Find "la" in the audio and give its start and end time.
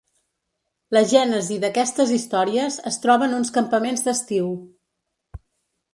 0.97-1.03